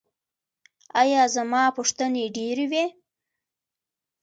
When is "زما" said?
1.35-1.63